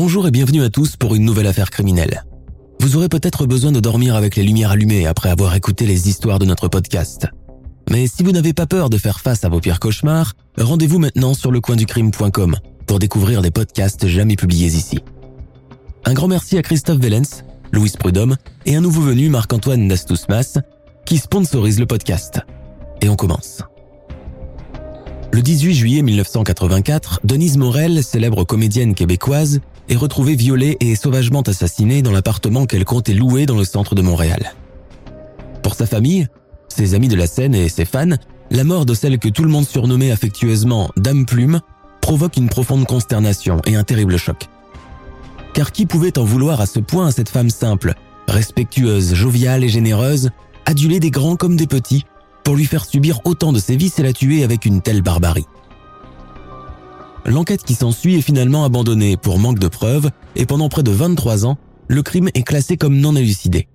[0.00, 2.22] Bonjour et bienvenue à tous pour une nouvelle affaire criminelle.
[2.78, 6.38] Vous aurez peut-être besoin de dormir avec les lumières allumées après avoir écouté les histoires
[6.38, 7.26] de notre podcast.
[7.90, 11.34] Mais si vous n'avez pas peur de faire face à vos pires cauchemars, rendez-vous maintenant
[11.34, 15.00] sur lecoinducrime.com pour découvrir des podcasts jamais publiés ici.
[16.04, 17.42] Un grand merci à Christophe Vellens,
[17.72, 18.36] Louis Prudhomme
[18.66, 20.58] et un nouveau venu Marc-Antoine Nastousmas
[21.06, 22.38] qui sponsorise le podcast.
[23.00, 23.64] Et on commence.
[25.32, 32.02] Le 18 juillet 1984, Denise Morel, célèbre comédienne québécoise, est retrouvée violée et sauvagement assassinée
[32.02, 34.52] dans l'appartement qu'elle comptait louer dans le centre de Montréal.
[35.62, 36.26] Pour sa famille,
[36.68, 38.16] ses amis de la scène et ses fans,
[38.50, 41.60] la mort de celle que tout le monde surnommait affectueusement Dame Plume
[42.00, 44.48] provoque une profonde consternation et un terrible choc.
[45.52, 47.94] Car qui pouvait en vouloir à ce point à cette femme simple,
[48.28, 50.30] respectueuse, joviale et généreuse,
[50.66, 52.04] adulée des grands comme des petits,
[52.44, 55.46] pour lui faire subir autant de sévices et la tuer avec une telle barbarie?
[57.28, 61.44] L'enquête qui s'ensuit est finalement abandonnée pour manque de preuves et pendant près de 23
[61.44, 63.68] ans, le crime est classé comme non élucidé.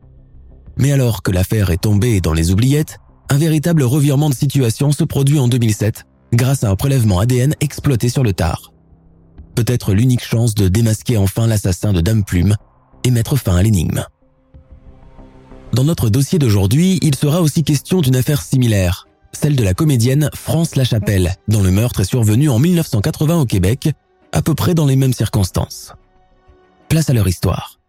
[0.77, 2.97] Mais alors que l'affaire est tombée dans les oubliettes,
[3.29, 8.09] un véritable revirement de situation se produit en 2007 grâce à un prélèvement ADN exploité
[8.09, 8.73] sur le tard.
[9.53, 12.55] Peut-être l'unique chance de démasquer enfin l'assassin de Dame Plume
[13.03, 14.03] et mettre fin à l'énigme.
[15.73, 20.29] Dans notre dossier d'aujourd'hui, il sera aussi question d'une affaire similaire, celle de la comédienne
[20.33, 23.89] France Lachapelle, dont le meurtre est survenu en 1980 au Québec,
[24.31, 25.93] à peu près dans les mêmes circonstances.
[26.89, 27.79] Place à leur histoire.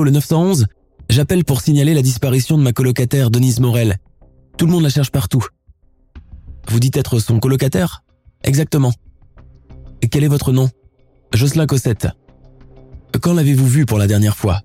[0.00, 0.66] Le 911
[1.10, 3.98] J'appelle pour signaler la disparition de ma colocataire Denise Morel.
[4.56, 5.44] Tout le monde la cherche partout.
[6.68, 8.02] Vous dites être son colocataire?
[8.42, 8.94] Exactement.
[10.10, 10.70] Quel est votre nom?
[11.34, 12.08] Jocelyn Cossette.
[13.20, 14.62] Quand l'avez-vous vue pour la dernière fois?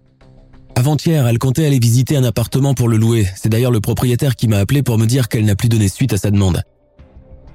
[0.76, 3.28] Avant-hier, elle comptait aller visiter un appartement pour le louer.
[3.36, 6.14] C'est d'ailleurs le propriétaire qui m'a appelé pour me dire qu'elle n'a plus donné suite
[6.14, 6.64] à sa demande.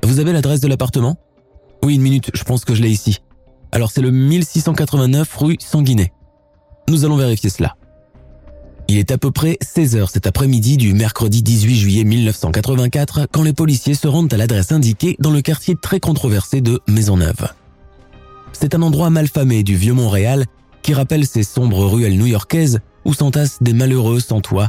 [0.05, 1.17] Vous avez l'adresse de l'appartement?
[1.83, 3.21] Oui, une minute, je pense que je l'ai ici.
[3.73, 6.13] Alors c'est le 1689 rue Sanguinet.
[6.93, 7.75] Nous allons vérifier cela.
[8.87, 13.55] Il est à peu près 16h cet après-midi du mercredi 18 juillet 1984 quand les
[13.55, 17.49] policiers se rendent à l'adresse indiquée dans le quartier très controversé de Maisonneuve.
[18.53, 20.45] C'est un endroit malfamé du vieux Montréal
[20.83, 24.69] qui rappelle ces sombres ruelles new-yorkaises où s'entassent des malheureux sans toit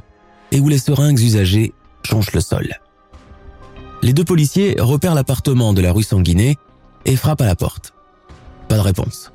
[0.53, 1.73] et où les seringues usagées
[2.03, 2.69] changent le sol.
[4.01, 6.55] Les deux policiers repèrent l'appartement de la rue Sanguinet
[7.03, 7.93] et frappent à la porte.
[8.69, 9.32] Pas de réponse.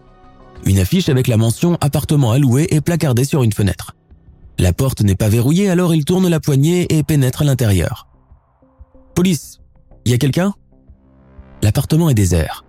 [0.65, 3.95] Une affiche avec la mention appartement à louer est placardée sur une fenêtre.
[4.59, 8.09] La porte n'est pas verrouillée alors il tourne la poignée et pénètre à l'intérieur.
[9.15, 9.61] Police,
[10.05, 10.55] y a quelqu'un?
[11.63, 12.65] L'appartement est désert.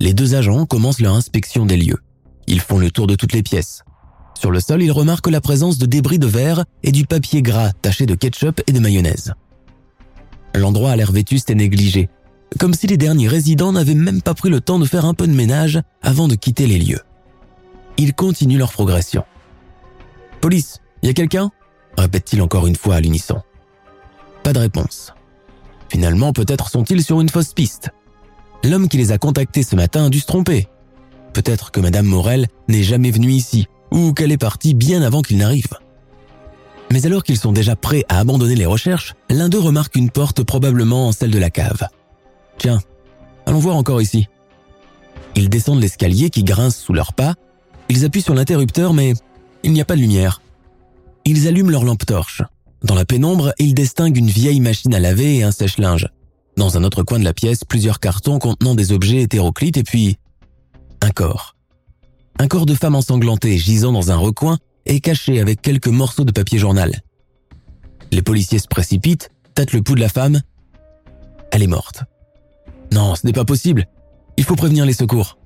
[0.00, 2.00] Les deux agents commencent leur inspection des lieux.
[2.46, 3.82] Ils font le tour de toutes les pièces.
[4.38, 7.72] Sur le sol, ils remarquent la présence de débris de verre et du papier gras
[7.72, 9.34] taché de ketchup et de mayonnaise.
[10.54, 12.08] L'endroit a l'air vétuste et négligé,
[12.58, 15.26] comme si les derniers résidents n'avaient même pas pris le temps de faire un peu
[15.26, 17.00] de ménage avant de quitter les lieux.
[17.96, 19.24] Ils continuent leur progression.
[20.40, 21.50] Police, y a quelqu'un?
[21.96, 23.40] répète-t-il encore une fois à l'unisson.
[24.42, 25.14] Pas de réponse.
[25.88, 27.90] Finalement, peut-être sont-ils sur une fausse piste.
[28.64, 30.68] L'homme qui les a contactés ce matin a dû se tromper.
[31.32, 35.38] Peut-être que Madame Morel n'est jamais venue ici, ou qu'elle est partie bien avant qu'il
[35.38, 35.78] n'arrive.
[36.90, 40.42] Mais alors qu'ils sont déjà prêts à abandonner les recherches, l'un d'eux remarque une porte
[40.42, 41.88] probablement celle de la cave.
[42.58, 42.80] Tiens,
[43.46, 44.28] allons voir encore ici.
[45.34, 47.34] Ils descendent l'escalier qui grince sous leurs pas
[47.88, 49.14] ils appuient sur l'interrupteur mais
[49.62, 50.42] il n'y a pas de lumière.
[51.24, 52.42] Ils allument leur lampe torche.
[52.82, 56.08] Dans la pénombre, ils distinguent une vieille machine à laver et un sèche-linge.
[56.56, 60.18] Dans un autre coin de la pièce, plusieurs cartons contenant des objets hétéroclites et puis
[61.00, 61.56] un corps.
[62.38, 66.32] Un corps de femme ensanglantée gisant dans un recoin et caché avec quelques morceaux de
[66.32, 67.02] papier journal.
[68.12, 70.40] Les policiers se précipitent, tâtent le pouls de la femme.
[71.50, 72.04] Elle est morte.
[72.92, 73.86] Non, ce n'est pas possible.
[74.36, 75.38] Il faut prévenir les secours.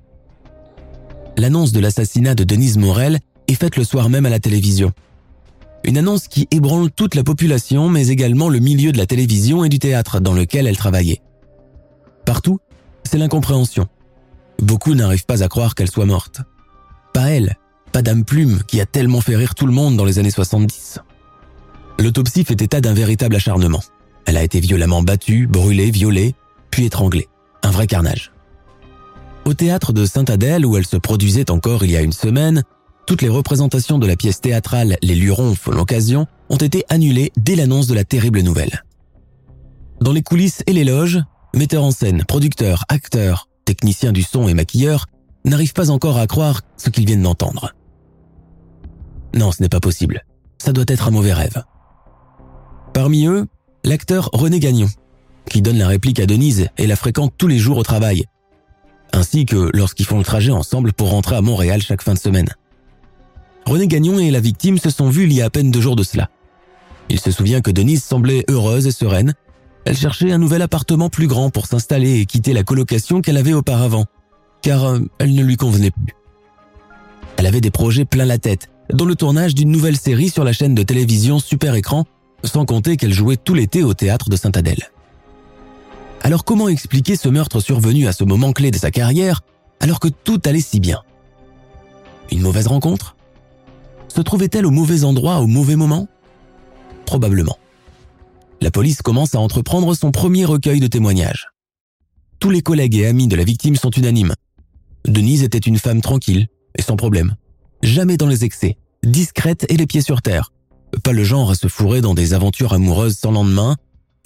[1.39, 4.91] L'annonce de l'assassinat de Denise Morel est faite le soir même à la télévision.
[5.85, 9.69] Une annonce qui ébranle toute la population, mais également le milieu de la télévision et
[9.69, 11.21] du théâtre dans lequel elle travaillait.
[12.25, 12.59] Partout,
[13.05, 13.87] c'est l'incompréhension.
[14.61, 16.41] Beaucoup n'arrivent pas à croire qu'elle soit morte.
[17.13, 17.55] Pas elle,
[17.93, 20.99] pas Dame Plume qui a tellement fait rire tout le monde dans les années 70.
[21.99, 23.81] L'autopsie fait état d'un véritable acharnement.
[24.25, 26.35] Elle a été violemment battue, brûlée, violée,
[26.69, 27.29] puis étranglée.
[27.63, 28.33] Un vrai carnage.
[29.49, 32.61] Au théâtre de Sainte-Adèle, où elle se produisait encore il y a une semaine,
[33.07, 37.55] toutes les représentations de la pièce théâtrale Les Lurons font l'occasion ont été annulées dès
[37.55, 38.83] l'annonce de la terrible nouvelle.
[40.01, 41.17] Dans les coulisses et les loges,
[41.55, 45.07] metteurs en scène, producteurs, acteurs, techniciens du son et maquilleurs
[45.45, 47.73] n'arrivent pas encore à croire ce qu'ils viennent d'entendre.
[49.33, 50.25] Non, ce n'est pas possible.
[50.59, 51.63] Ça doit être un mauvais rêve.
[52.93, 53.47] Parmi eux,
[53.83, 54.89] l'acteur René Gagnon,
[55.49, 58.25] qui donne la réplique à Denise et la fréquente tous les jours au travail,
[59.13, 62.49] ainsi que lorsqu'ils font le trajet ensemble pour rentrer à Montréal chaque fin de semaine.
[63.65, 65.95] René Gagnon et la victime se sont vus il y a à peine deux jours
[65.95, 66.29] de cela.
[67.09, 69.33] Il se souvient que Denise semblait heureuse et sereine.
[69.85, 73.53] Elle cherchait un nouvel appartement plus grand pour s'installer et quitter la colocation qu'elle avait
[73.53, 74.05] auparavant,
[74.61, 76.15] car euh, elle ne lui convenait plus.
[77.37, 80.53] Elle avait des projets plein la tête, dont le tournage d'une nouvelle série sur la
[80.53, 82.05] chaîne de télévision Super Écran,
[82.43, 84.91] sans compter qu'elle jouait tout l'été au théâtre de Sainte-Adèle.
[86.21, 89.41] Alors comment expliquer ce meurtre survenu à ce moment clé de sa carrière
[89.79, 91.01] alors que tout allait si bien?
[92.31, 93.15] Une mauvaise rencontre?
[94.09, 96.07] Se trouvait-elle au mauvais endroit au mauvais moment?
[97.05, 97.57] Probablement.
[98.61, 101.47] La police commence à entreprendre son premier recueil de témoignages.
[102.39, 104.33] Tous les collègues et amis de la victime sont unanimes.
[105.05, 107.35] Denise était une femme tranquille et sans problème.
[107.81, 110.51] Jamais dans les excès, discrète et les pieds sur terre.
[111.03, 113.77] Pas le genre à se fourrer dans des aventures amoureuses sans lendemain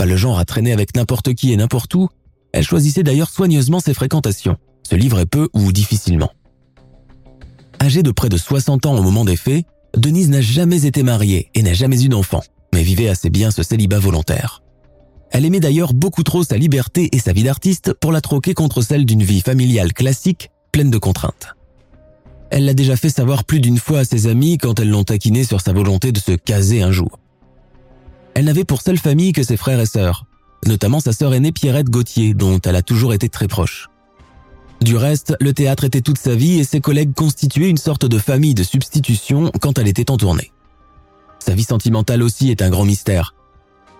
[0.03, 2.09] pas le genre à traîner avec n'importe qui et n'importe où,
[2.51, 6.33] elle choisissait d'ailleurs soigneusement ses fréquentations, se livrait peu ou difficilement.
[7.81, 9.65] Âgée de près de 60 ans au moment des faits,
[9.95, 13.63] Denise n'a jamais été mariée et n'a jamais eu d'enfant, mais vivait assez bien ce
[13.63, 14.61] célibat volontaire.
[15.31, 18.81] Elle aimait d'ailleurs beaucoup trop sa liberté et sa vie d'artiste pour la troquer contre
[18.81, 21.55] celle d'une vie familiale classique, pleine de contraintes.
[22.49, 25.45] Elle l'a déjà fait savoir plus d'une fois à ses amis quand elles l'ont taquinée
[25.45, 27.19] sur sa volonté de se caser un jour
[28.35, 30.25] elle n'avait pour seule famille que ses frères et sœurs,
[30.65, 33.89] notamment sa sœur aînée Pierrette Gauthier, dont elle a toujours été très proche.
[34.81, 38.17] Du reste, le théâtre était toute sa vie et ses collègues constituaient une sorte de
[38.17, 40.51] famille de substitution quand elle était en tournée.
[41.39, 43.33] Sa vie sentimentale aussi est un grand mystère.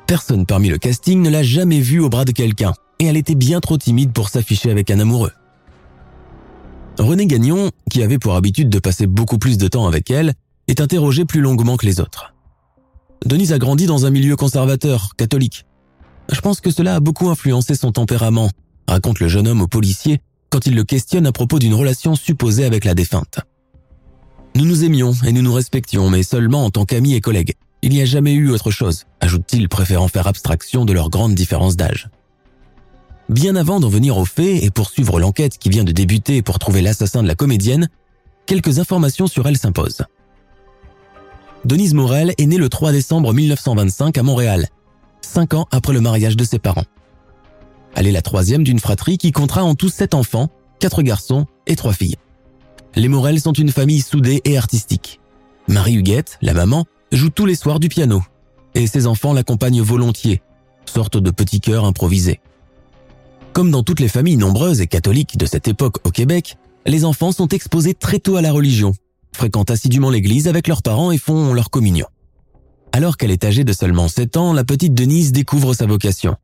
[0.07, 3.35] Personne parmi le casting ne l'a jamais vue au bras de quelqu'un, et elle était
[3.35, 5.31] bien trop timide pour s'afficher avec un amoureux.
[6.99, 10.33] René Gagnon, qui avait pour habitude de passer beaucoup plus de temps avec elle,
[10.67, 12.32] est interrogé plus longuement que les autres.
[13.25, 15.65] Denise a grandi dans un milieu conservateur, catholique.
[16.31, 18.49] Je pense que cela a beaucoup influencé son tempérament,
[18.87, 22.65] raconte le jeune homme au policier quand il le questionne à propos d'une relation supposée
[22.65, 23.39] avec la défunte.
[24.55, 27.53] Nous nous aimions et nous nous respections, mais seulement en tant qu'amis et collègues.
[27.81, 31.75] Il n'y a jamais eu autre chose, ajoute-t-il, préférant faire abstraction de leur grande différence
[31.75, 32.09] d'âge.
[33.29, 36.81] Bien avant d'en venir aux faits et poursuivre l'enquête qui vient de débuter pour trouver
[36.81, 37.89] l'assassin de la comédienne,
[38.45, 40.03] quelques informations sur elle s'imposent.
[41.65, 44.67] Denise Morel est née le 3 décembre 1925 à Montréal,
[45.21, 46.83] cinq ans après le mariage de ses parents.
[47.95, 50.49] Elle est la troisième d'une fratrie qui comptera en tout sept enfants,
[50.79, 52.17] quatre garçons et trois filles.
[52.95, 55.21] Les Morel sont une famille soudée et artistique.
[55.69, 58.21] Marie Huguette, la maman, joue tous les soirs du piano,
[58.75, 60.41] et ses enfants l'accompagnent volontiers,
[60.85, 62.41] sorte de petit cœur improvisé.
[63.53, 67.31] Comme dans toutes les familles nombreuses et catholiques de cette époque au Québec, les enfants
[67.31, 68.93] sont exposés très tôt à la religion,
[69.35, 72.07] fréquentent assidûment l'église avec leurs parents et font leur communion.
[72.91, 76.35] Alors qu'elle est âgée de seulement 7 ans, la petite Denise découvre sa vocation.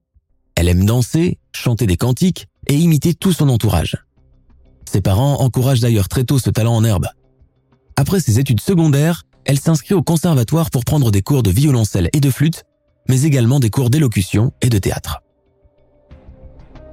[0.56, 3.98] Elle aime danser, chanter des cantiques et imiter tout son entourage.
[4.92, 7.08] Ses parents encouragent d'ailleurs très tôt ce talent en herbe.
[7.96, 12.20] Après ses études secondaires, elle s'inscrit au conservatoire pour prendre des cours de violoncelle et
[12.20, 12.64] de flûte,
[13.08, 15.22] mais également des cours d'élocution et de théâtre.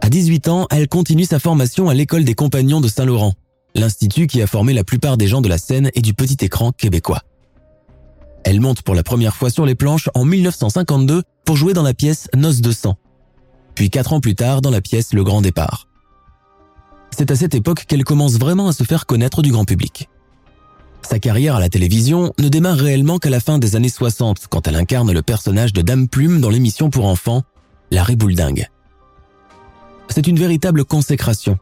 [0.00, 3.35] À 18 ans, elle continue sa formation à l'école des compagnons de Saint-Laurent,
[3.76, 6.73] l'institut qui a formé la plupart des gens de la scène et du petit écran
[6.73, 7.23] québécois.
[8.45, 11.95] Elle monte pour la première fois sur les planches en 1952 pour jouer dans la
[11.95, 12.97] pièce Noces de sang,
[13.75, 15.88] puis quatre ans plus tard dans la pièce Le Grand Départ.
[17.16, 20.09] C'est à cette époque qu'elle commence vraiment à se faire connaître du grand public.
[21.02, 24.66] Sa carrière à la télévision ne démarre réellement qu'à la fin des années 60 quand
[24.66, 27.42] elle incarne le personnage de Dame Plume dans l'émission pour enfants
[27.90, 28.68] La Ribouledingue.
[30.09, 31.59] C'est une véritable consécration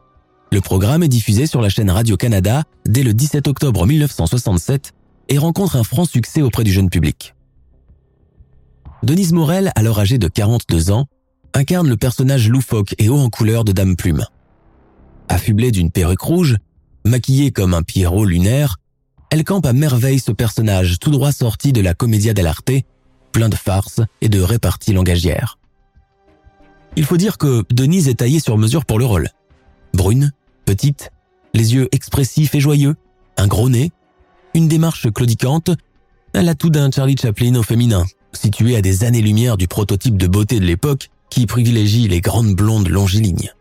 [0.55, 4.93] le programme est diffusé sur la chaîne Radio-Canada dès le 17 octobre 1967
[5.27, 7.35] et rencontre un franc succès auprès du jeune public.
[9.03, 11.07] Denise Morel, alors âgée de 42 ans,
[11.53, 14.23] incarne le personnage loufoque et haut en couleur de Dame Plume.
[15.27, 16.55] Affublée d'une perruque rouge,
[17.03, 18.77] maquillée comme un Pierrot lunaire,
[19.31, 22.71] elle campe à merveille ce personnage tout droit sorti de la Commedia dell'arte,
[23.33, 25.59] plein de farces et de réparties langagières.
[26.95, 29.27] Il faut dire que Denise est taillée sur mesure pour le rôle.
[29.93, 30.31] Brune,
[30.65, 31.11] petite,
[31.53, 32.95] les yeux expressifs et joyeux,
[33.37, 33.91] un gros nez,
[34.53, 35.69] une démarche claudicante,
[36.33, 40.59] elle a d'un Charlie Chaplin au féminin, situé à des années-lumière du prototype de beauté
[40.59, 43.53] de l'époque qui privilégie les grandes blondes longilignes.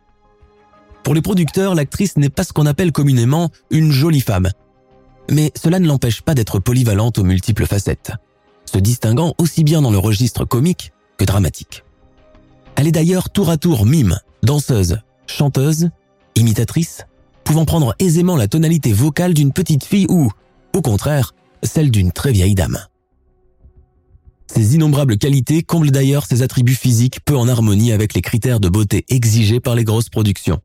[1.05, 4.51] Pour les producteurs, l'actrice n'est pas ce qu'on appelle communément une jolie femme.
[5.31, 8.13] Mais cela ne l'empêche pas d'être polyvalente aux multiples facettes,
[8.65, 11.85] se distinguant aussi bien dans le registre comique que dramatique.
[12.77, 15.91] Elle est d'ailleurs tour à tour mime, danseuse, chanteuse,
[16.37, 17.03] imitatrice,
[17.45, 20.31] pouvant prendre aisément la tonalité vocale d'une petite fille ou,
[20.75, 22.79] au contraire, celle d'une très vieille dame.
[24.47, 28.69] Ces innombrables qualités comblent d'ailleurs ses attributs physiques peu en harmonie avec les critères de
[28.69, 30.61] beauté exigés par les grosses productions.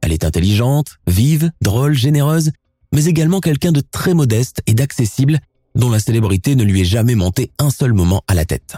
[0.00, 2.52] Elle est intelligente, vive, drôle, généreuse,
[2.92, 5.40] mais également quelqu'un de très modeste et d'accessible
[5.74, 8.76] dont la célébrité ne lui est jamais montée un seul moment à la tête.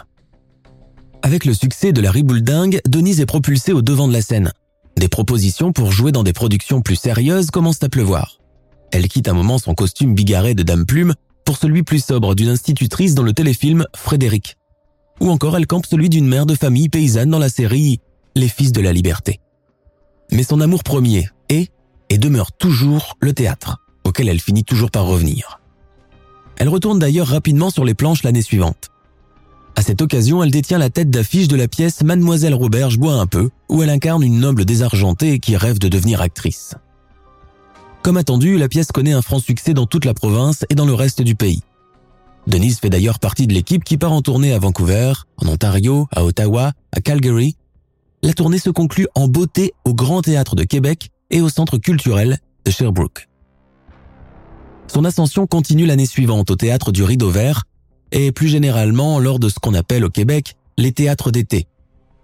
[1.23, 4.51] Avec le succès de la ribouledingue, Denise est propulsée au devant de la scène.
[4.97, 8.39] Des propositions pour jouer dans des productions plus sérieuses commencent à pleuvoir.
[8.91, 11.13] Elle quitte un moment son costume bigarré de dame plume
[11.45, 14.57] pour celui plus sobre d'une institutrice dans le téléfilm Frédéric.
[15.19, 17.99] Ou encore elle campe celui d'une mère de famille paysanne dans la série
[18.35, 19.39] Les Fils de la Liberté.
[20.31, 21.71] Mais son amour premier est
[22.09, 25.61] et demeure toujours le théâtre, auquel elle finit toujours par revenir.
[26.57, 28.90] Elle retourne d'ailleurs rapidement sur les planches l'année suivante.
[29.75, 33.25] À cette occasion, elle détient la tête d'affiche de la pièce Mademoiselle Roberge boit un
[33.25, 36.75] peu, où elle incarne une noble désargentée qui rêve de devenir actrice.
[38.01, 40.93] Comme attendu, la pièce connaît un franc succès dans toute la province et dans le
[40.93, 41.61] reste du pays.
[42.47, 46.23] Denise fait d'ailleurs partie de l'équipe qui part en tournée à Vancouver, en Ontario, à
[46.25, 47.55] Ottawa, à Calgary.
[48.23, 52.39] La tournée se conclut en beauté au Grand Théâtre de Québec et au Centre culturel
[52.65, 53.29] de Sherbrooke.
[54.87, 57.63] Son ascension continue l'année suivante au Théâtre du Rideau Vert
[58.11, 61.67] et plus généralement lors de ce qu'on appelle au Québec les théâtres d'été,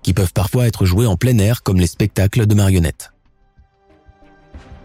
[0.04, 3.12] qui peuvent parfois être joués en plein air comme les spectacles de marionnettes.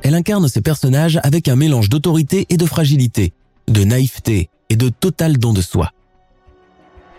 [0.02, 3.32] Elle incarne ses personnages avec un mélange d'autorité et de fragilité,
[3.68, 5.92] de naïveté et de total don de soi.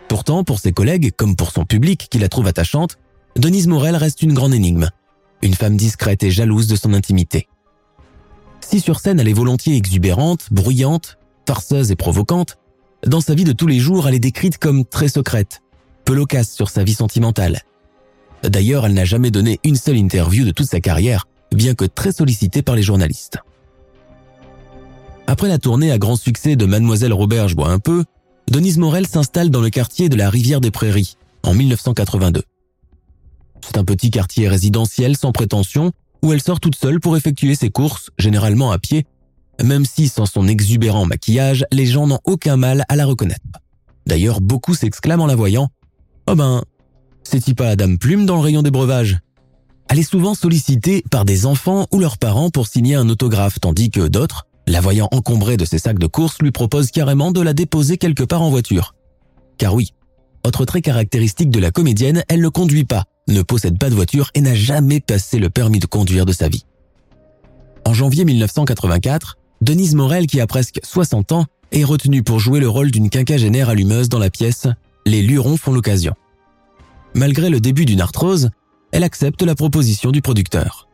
[0.10, 2.98] Pourtant, pour ses collègues comme pour son public qui la trouve attachante,
[3.36, 4.90] Denise Morel reste une grande énigme,
[5.42, 7.48] une femme discrète et jalouse de son intimité.
[8.62, 12.58] Si sur scène elle est volontiers exubérante, bruyante, farceuse et provocante,
[13.06, 15.62] dans sa vie de tous les jours elle est décrite comme très secrète,
[16.06, 17.62] peu loquace sur sa vie sentimentale.
[18.44, 22.12] D'ailleurs, elle n'a jamais donné une seule interview de toute sa carrière, bien que très
[22.12, 23.38] sollicité par les journalistes.
[25.28, 28.04] Après la tournée à grand succès de Mademoiselle Robert Je bois un peu,
[28.50, 32.44] Denise Morel s'installe dans le quartier de la Rivière des Prairies en 1982.
[33.62, 37.70] C'est un petit quartier résidentiel sans prétention où elle sort toute seule pour effectuer ses
[37.70, 39.06] courses, généralement à pied,
[39.62, 43.42] même si sans son exubérant maquillage, les gens n'ont aucun mal à la reconnaître.
[44.08, 45.70] D'ailleurs, beaucoup s'exclament en la voyant.
[46.28, 46.64] Oh ben,
[47.24, 49.20] c'est-il pas la dame Plume dans le rayon des breuvages
[49.90, 53.92] elle est souvent sollicitée par des enfants ou leurs parents pour signer un autographe, tandis
[53.92, 57.54] que d'autres, la voyant encombrée de ses sacs de course, lui proposent carrément de la
[57.54, 58.96] déposer quelque part en voiture.
[59.58, 59.94] Car oui,
[60.46, 64.32] autre trait caractéristique de la comédienne, elle ne conduit pas, ne possède pas de voiture
[64.34, 66.66] et n'a jamais passé le permis de conduire de sa vie.
[67.86, 72.68] En janvier 1984, Denise Morel, qui a presque 60 ans, est retenue pour jouer le
[72.68, 74.68] rôle d'une quinquagénaire allumeuse dans la pièce
[75.06, 76.16] Les Lurons font l'occasion.
[77.14, 78.50] Malgré le début d'une arthrose,
[78.92, 80.90] elle accepte la proposition du producteur.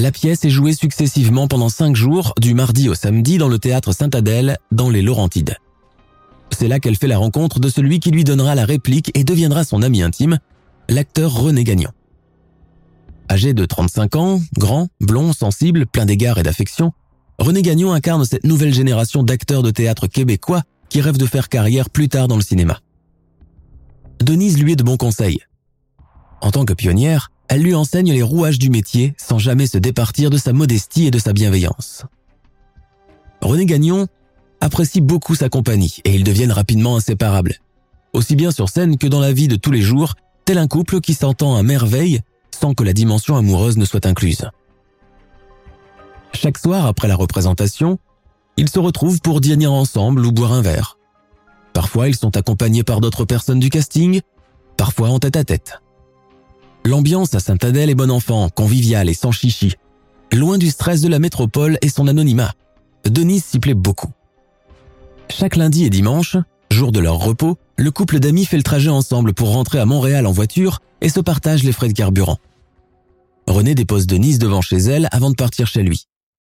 [0.00, 3.92] La pièce est jouée successivement pendant cinq jours, du mardi au samedi, dans le théâtre
[3.92, 5.54] Saint-Adèle, dans les Laurentides.
[6.50, 9.62] C'est là qu'elle fait la rencontre de celui qui lui donnera la réplique et deviendra
[9.62, 10.40] son ami intime,
[10.88, 11.90] l'acteur René Gagnon.
[13.30, 16.92] Âgé de 35 ans, grand, blond, sensible, plein d'égards et d'affection,
[17.38, 21.90] René Gagnon incarne cette nouvelle génération d'acteurs de théâtre québécois qui rêvent de faire carrière
[21.90, 22.80] plus tard dans le cinéma.
[24.20, 25.40] Denise lui est de bons conseils.
[26.40, 30.30] En tant que pionnière, elle lui enseigne les rouages du métier sans jamais se départir
[30.30, 32.04] de sa modestie et de sa bienveillance.
[33.42, 34.06] René Gagnon
[34.60, 37.56] apprécie beaucoup sa compagnie et ils deviennent rapidement inséparables,
[38.12, 40.14] aussi bien sur scène que dans la vie de tous les jours,
[40.44, 42.20] tel un couple qui s'entend à merveille
[42.58, 44.48] sans que la dimension amoureuse ne soit incluse.
[46.36, 47.98] Chaque soir après la représentation,
[48.58, 50.98] ils se retrouvent pour dîner ensemble ou boire un verre.
[51.72, 54.20] Parfois, ils sont accompagnés par d'autres personnes du casting,
[54.76, 55.80] parfois en tête à tête.
[56.84, 59.76] L'ambiance à Saint-Adèle est bon enfant, conviviale et sans chichi.
[60.30, 62.52] Loin du stress de la métropole et son anonymat.
[63.06, 64.12] Denise s'y plaît beaucoup.
[65.30, 66.36] Chaque lundi et dimanche,
[66.70, 70.26] Jour de leur repos, le couple d'amis fait le trajet ensemble pour rentrer à Montréal
[70.26, 72.38] en voiture et se partage les frais de carburant.
[73.46, 76.06] René dépose Denise devant chez elle avant de partir chez lui.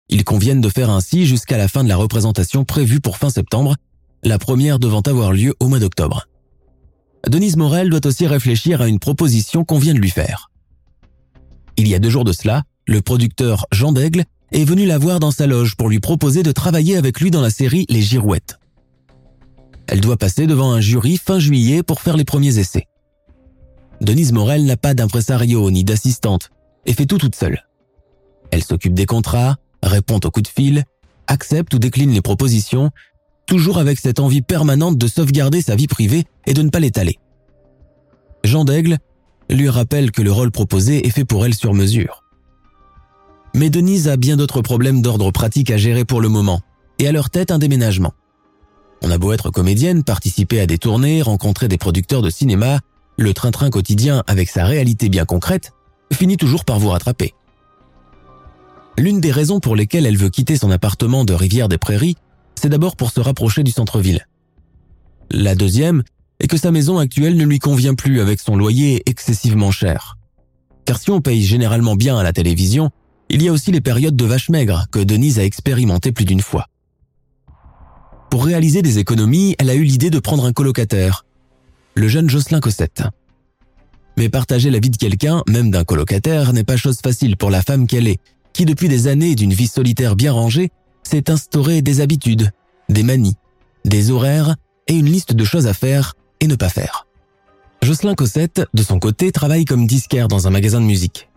[0.10, 3.76] Ils conviennent de faire ainsi jusqu'à la fin de la représentation prévue pour fin septembre,
[4.24, 6.28] la première devant avoir lieu au mois d'octobre.
[7.28, 10.52] Denise Morel doit aussi réfléchir à une proposition qu'on vient de lui faire.
[11.78, 15.20] Il y a deux jours de cela, le producteur Jean Daigle est venu la voir
[15.20, 18.60] dans sa loge pour lui proposer de travailler avec lui dans la série Les Girouettes.
[19.88, 22.88] Elle doit passer devant un jury fin juillet pour faire les premiers essais.
[24.02, 26.52] Denise Morel n'a pas d'impresario ni d'assistante
[26.86, 27.66] et fait tout toute seule.
[28.52, 30.84] Elle s'occupe des contrats, répond aux coups de fil,
[31.28, 32.92] accepte ou décline les propositions,
[33.46, 37.18] toujours avec cette envie permanente de sauvegarder sa vie privée et de ne pas l'étaler.
[38.44, 38.98] Jean Daigle
[39.50, 42.24] lui rappelle que le rôle proposé est fait pour elle sur mesure.
[43.54, 46.62] Mais Denise a bien d'autres problèmes d'ordre pratique à gérer pour le moment,
[47.00, 48.14] et à leur tête un déménagement.
[49.02, 52.80] On a beau être comédienne, participer à des tournées, rencontrer des producteurs de cinéma,
[53.18, 55.72] le train-train quotidien avec sa réalité bien concrète
[56.12, 57.34] finit toujours par vous rattraper.
[58.98, 62.16] L'une des raisons pour lesquelles elle veut quitter son appartement de Rivière des Prairies,
[62.56, 64.26] c'est d'abord pour se rapprocher du centre-ville.
[65.32, 66.04] La deuxième
[66.40, 70.18] est que sa maison actuelle ne lui convient plus avec son loyer excessivement cher.
[70.86, 72.90] Car si on paye généralement bien à la télévision,
[73.30, 76.42] il y a aussi les périodes de vache maigre que Denise a expérimenté plus d'une
[76.42, 76.68] fois.
[78.30, 81.26] Pour réaliser des économies, elle a eu l'idée de prendre un colocataire,
[81.96, 83.04] le jeune Jocelyn Cossette.
[84.18, 87.62] Mais partager la vie de quelqu'un, même d'un colocataire, n'est pas chose facile pour la
[87.62, 88.20] femme qu'elle est,
[88.56, 90.72] qui depuis des années d'une vie solitaire bien rangée,
[91.04, 92.52] s'est instauré des habitudes,
[92.88, 93.36] des manies,
[93.84, 94.56] des horaires
[94.88, 97.06] et une liste de choses à faire et ne pas faire.
[97.82, 101.28] Jocelyn Cossette, de son côté, travaille comme disquaire dans un magasin de musique.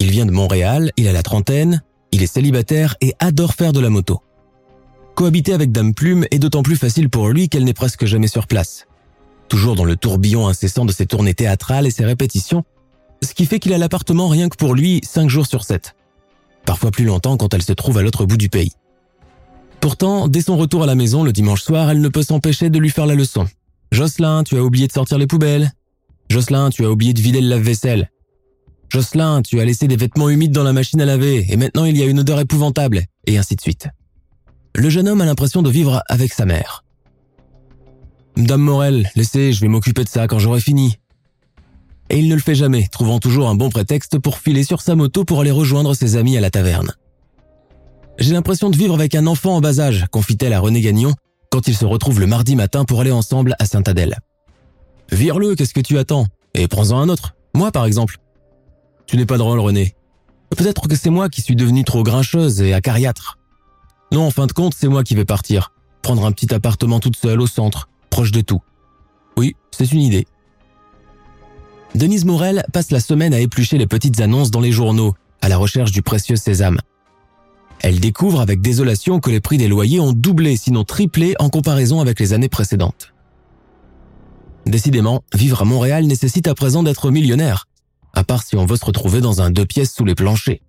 [0.00, 1.80] Il vient de Montréal, il a la trentaine,
[2.10, 4.20] il est célibataire et adore faire de la moto.
[5.14, 8.48] Cohabiter avec Dame Plume est d'autant plus facile pour lui qu'elle n'est presque jamais sur
[8.48, 8.88] place.
[9.48, 12.64] Toujours dans le tourbillon incessant de ses tournées théâtrales et ses répétitions,
[13.22, 15.94] ce qui fait qu'il a l'appartement rien que pour lui 5 jours sur 7
[16.66, 18.72] parfois plus longtemps quand elle se trouve à l'autre bout du pays.
[19.80, 22.78] Pourtant, dès son retour à la maison le dimanche soir, elle ne peut s'empêcher de
[22.78, 23.46] lui faire la leçon.
[23.90, 25.72] Jocelyn, tu as oublié de sortir les poubelles.
[26.30, 28.10] Jocelyn, tu as oublié de vider le lave-vaisselle.
[28.88, 31.96] Jocelyn, tu as laissé des vêtements humides dans la machine à laver et maintenant il
[31.96, 33.88] y a une odeur épouvantable, et ainsi de suite.
[34.74, 36.84] Le jeune homme a l'impression de vivre avec sa mère.
[38.36, 40.96] Dame Morel, laissez, je vais m'occuper de ça quand j'aurai fini
[42.12, 44.94] et il ne le fait jamais, trouvant toujours un bon prétexte pour filer sur sa
[44.94, 46.92] moto pour aller rejoindre ses amis à la taverne.
[48.18, 51.14] J'ai l'impression de vivre avec un enfant en bas âge, confie-t-elle à René Gagnon
[51.50, 54.18] quand ils se retrouvent le mardi matin pour aller ensemble à Saint-Adèle.
[55.10, 56.26] Vire-le, qu'est-ce que tu attends?
[56.54, 58.18] Et prends-en un autre, moi par exemple.
[59.06, 59.94] Tu n'es pas drôle, René.
[60.50, 63.38] Peut-être que c'est moi qui suis devenue trop grincheuse et acariâtre.
[64.12, 65.72] Non, en fin de compte, c'est moi qui vais partir.
[66.02, 68.60] Prendre un petit appartement toute seule au centre, proche de tout.
[69.38, 70.26] Oui, c'est une idée.
[71.94, 75.58] Denise Morel passe la semaine à éplucher les petites annonces dans les journaux, à la
[75.58, 76.78] recherche du précieux sésame.
[77.80, 82.00] Elle découvre avec désolation que les prix des loyers ont doublé, sinon triplé, en comparaison
[82.00, 83.12] avec les années précédentes.
[84.64, 87.66] Décidément, vivre à Montréal nécessite à présent d'être millionnaire,
[88.14, 90.60] à part si on veut se retrouver dans un deux pièces sous les planchers.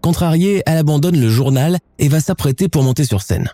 [0.00, 3.50] Contrariée, elle abandonne le journal et va s'apprêter pour monter sur scène.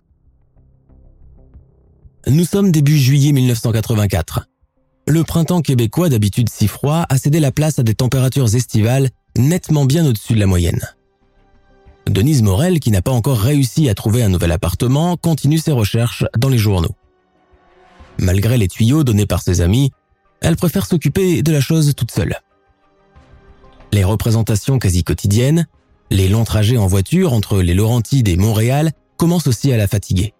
[2.26, 4.48] Nous sommes début juillet 1984
[5.08, 9.86] le printemps québécois, d'habitude si froid, a cédé la place à des températures estivales nettement
[9.86, 10.80] bien au-dessus de la moyenne.
[12.06, 16.24] Denise Morel, qui n'a pas encore réussi à trouver un nouvel appartement, continue ses recherches
[16.36, 16.94] dans les journaux.
[18.18, 19.92] Malgré les tuyaux donnés par ses amis,
[20.40, 22.36] elle préfère s'occuper de la chose toute seule.
[23.92, 25.66] Les représentations quasi quotidiennes,
[26.10, 30.34] les longs trajets en voiture entre les Laurentides et Montréal commencent aussi à la fatiguer.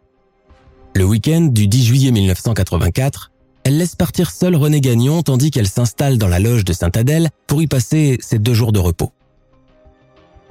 [0.95, 3.31] Le week-end du 10 juillet 1984,
[3.69, 7.61] elle laisse partir seule René Gagnon tandis qu'elle s'installe dans la loge de Sainte-Adèle pour
[7.61, 9.13] y passer ses deux jours de repos.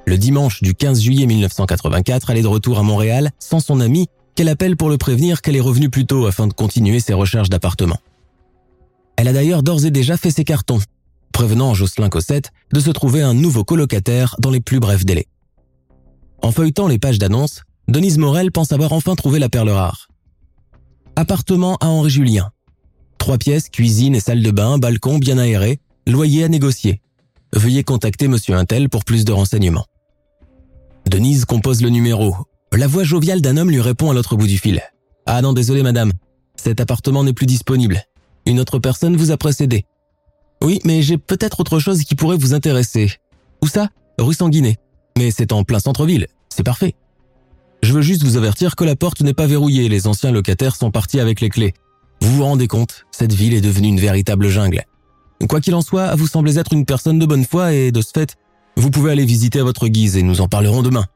[0.06, 4.06] Le dimanche du 15 juillet 1984, elle est de retour à Montréal sans son amie
[4.36, 7.50] qu'elle appelle pour le prévenir qu'elle est revenue plus tôt afin de continuer ses recherches
[7.50, 7.98] d'appartement.
[9.16, 10.78] Elle a d'ailleurs d'ores et déjà fait ses cartons,
[11.32, 15.26] prévenant Jocelyn Cossette de se trouver un nouveau colocataire dans les plus brefs délais.
[16.40, 20.06] En feuilletant les pages d'annonces, Denise Morel pense avoir enfin trouvé la perle rare.
[21.16, 22.52] Appartement à Henri Julien,
[23.18, 27.00] Trois pièces, cuisine et salle de bain, balcon bien aéré, loyer à négocier.
[27.52, 29.86] Veuillez contacter Monsieur Intel pour plus de renseignements.
[31.08, 32.36] Denise compose le numéro.
[32.72, 34.82] La voix joviale d'un homme lui répond à l'autre bout du fil.
[35.26, 36.12] Ah non, désolé madame.
[36.56, 38.02] Cet appartement n'est plus disponible.
[38.46, 39.84] Une autre personne vous a précédé.
[40.62, 43.12] Oui, mais j'ai peut-être autre chose qui pourrait vous intéresser.
[43.62, 43.88] Où ça?
[44.18, 44.76] Rue Sanguinet.
[45.16, 46.26] Mais c'est en plein centre-ville.
[46.48, 46.94] C'est parfait.
[47.82, 50.90] Je veux juste vous avertir que la porte n'est pas verrouillée, les anciens locataires sont
[50.90, 51.74] partis avec les clés.
[52.20, 54.84] Vous vous rendez compte, cette ville est devenue une véritable jungle.
[55.48, 58.10] Quoi qu'il en soit, vous semblez être une personne de bonne foi et, de ce
[58.12, 58.36] fait,
[58.76, 61.06] vous pouvez aller visiter à votre guise et nous en parlerons demain,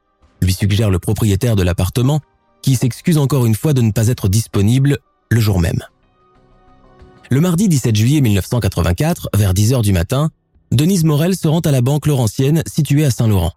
[0.41, 2.21] lui suggère le propriétaire de l'appartement,
[2.63, 4.99] qui s'excuse encore une fois de ne pas être disponible
[5.31, 5.81] le jour même.
[7.31, 10.31] Le mardi 17 juillet 1984, vers 10 heures du matin,
[10.71, 13.53] Denise Morel se rend à la banque Laurentienne située à Saint-Laurent.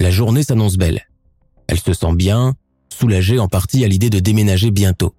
[0.00, 1.02] La journée s'annonce belle.
[1.68, 2.54] Elle se sent bien,
[2.92, 5.14] soulagée en partie à l'idée de déménager bientôt.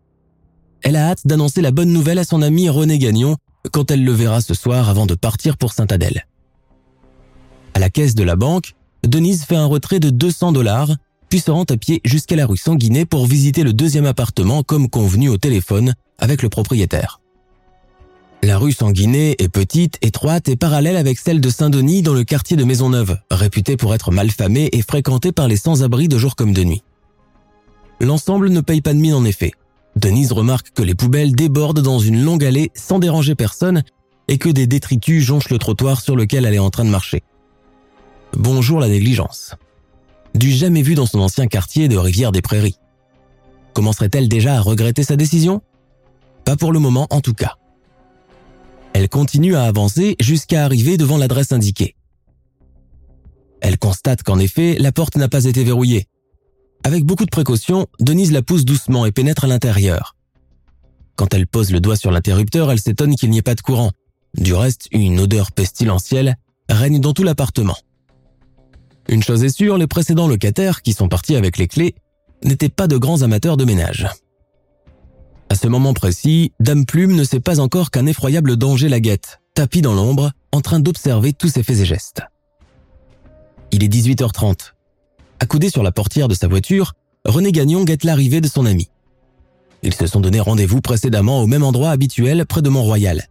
[0.85, 3.37] Elle a hâte d'annoncer la bonne nouvelle à son ami René Gagnon
[3.71, 6.27] quand elle le verra ce soir avant de partir pour Saint-Adèle.
[7.73, 10.91] À la caisse de la banque, Denise fait un retrait de 200 dollars,
[11.27, 14.87] puis se rend à pied jusqu'à la rue Sanguinet pour visiter le deuxième appartement comme
[14.87, 17.19] convenu au téléphone avec le propriétaire.
[18.43, 22.57] La rue Sanguinet est petite, étroite et parallèle avec celle de Saint-Denis dans le quartier
[22.57, 26.53] de Maisonneuve, réputée pour être mal famée et fréquentée par les sans-abri de jour comme
[26.53, 26.83] de nuit.
[27.99, 29.53] L'ensemble ne paye pas de mine en effet.
[29.95, 33.83] Denise remarque que les poubelles débordent dans une longue allée sans déranger personne
[34.27, 37.23] et que des détritus jonchent le trottoir sur lequel elle est en train de marcher.
[38.33, 39.55] Bonjour la négligence.
[40.33, 42.77] Du jamais vu dans son ancien quartier de Rivière des Prairies.
[43.73, 45.61] Commencerait-elle déjà à regretter sa décision?
[46.43, 47.55] Pas pour le moment en tout cas.
[48.93, 51.95] Elle continue à avancer jusqu'à arriver devant l'adresse indiquée.
[53.61, 56.07] Elle constate qu'en effet, la porte n'a pas été verrouillée.
[56.85, 60.15] Avec beaucoup de précaution, Denise la pousse doucement et pénètre à l'intérieur.
[61.15, 63.89] Quand elle pose le doigt sur l'interrupteur, elle s'étonne qu'il n'y ait pas de courant.
[64.35, 66.35] Du reste, une odeur pestilentielle
[66.69, 67.75] règne dans tout l'appartement.
[69.09, 71.95] Une chose est sûre, les précédents locataires, qui sont partis avec les clés,
[72.43, 74.07] n'étaient pas de grands amateurs de ménage.
[75.49, 79.41] À ce moment précis, Dame Plume ne sait pas encore qu'un effroyable danger la guette,
[79.55, 82.21] tapis dans l'ombre, en train d'observer tous ses faits et gestes.
[83.71, 84.74] Il est 18h30.
[85.39, 86.93] Accoudé sur la portière de sa voiture,
[87.25, 88.89] René Gagnon guette l'arrivée de son ami.
[89.83, 93.27] Ils se sont donné rendez-vous précédemment au même endroit habituel près de Mont-Royal.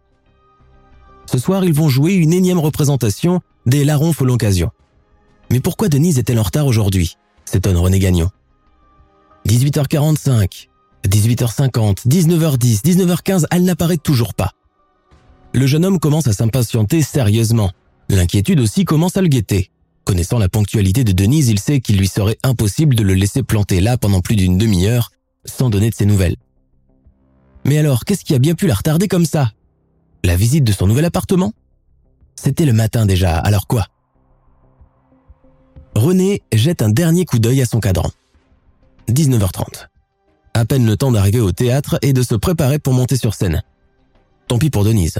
[1.25, 4.69] Ce soir, ils vont jouer une énième représentation des Larrons pour l'occasion.
[5.49, 7.17] Mais pourquoi Denise est-elle en retard aujourd'hui?
[7.45, 8.29] s'étonne René Gagnon.
[9.47, 10.67] 18h45,
[11.07, 14.51] 18h50, 19h10, 19h15, elle n'apparaît toujours pas.
[15.53, 17.71] Le jeune homme commence à s'impatienter sérieusement.
[18.09, 19.71] L'inquiétude aussi commence à le guetter.
[20.05, 23.81] Connaissant la ponctualité de Denise, il sait qu'il lui serait impossible de le laisser planter
[23.81, 25.11] là pendant plus d'une demi-heure
[25.45, 26.35] sans donner de ses nouvelles.
[27.65, 29.51] Mais alors, qu'est-ce qui a bien pu la retarder comme ça?
[30.23, 31.53] La visite de son nouvel appartement?
[32.35, 33.87] C'était le matin déjà, alors quoi?
[35.95, 38.11] René jette un dernier coup d'œil à son cadran.
[39.09, 39.87] 19h30.
[40.53, 43.63] À peine le temps d'arriver au théâtre et de se préparer pour monter sur scène.
[44.47, 45.19] Tant pis pour Denise.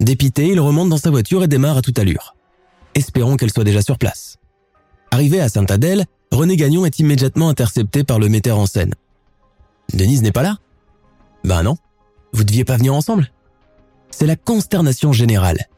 [0.00, 2.34] Dépité, il remonte dans sa voiture et démarre à toute allure.
[2.94, 4.38] Espérons qu'elle soit déjà sur place.
[5.10, 8.94] Arrivé à Sainte-Adèle, René Gagnon est immédiatement intercepté par le metteur en scène.
[9.92, 10.58] Denise n'est pas là?
[11.44, 11.76] Ben non.
[12.32, 13.30] Vous deviez pas venir ensemble?
[14.10, 15.68] C'est la consternation générale.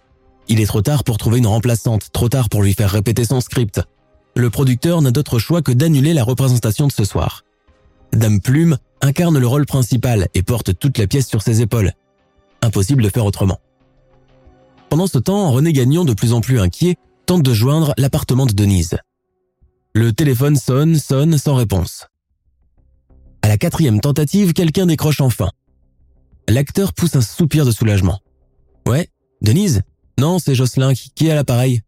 [0.48, 3.40] Il est trop tard pour trouver une remplaçante, trop tard pour lui faire répéter son
[3.40, 3.80] script.
[4.34, 7.44] Le producteur n'a d'autre choix que d'annuler la représentation de ce soir.
[8.12, 11.92] Dame Plume incarne le rôle principal et porte toute la pièce sur ses épaules.
[12.62, 13.60] Impossible de faire autrement.
[14.92, 18.52] Pendant ce temps, René Gagnon, de plus en plus inquiet, tente de joindre l'appartement de
[18.52, 18.98] Denise.
[19.94, 22.08] Le téléphone sonne, sonne sans réponse.
[23.40, 25.48] À la quatrième tentative, quelqu'un décroche enfin.
[26.46, 28.20] L'acteur pousse un soupir de soulagement.
[28.86, 29.08] Ouais,
[29.40, 29.80] Denise?
[30.18, 31.80] Non, c'est Jocelyn qui est à l'appareil.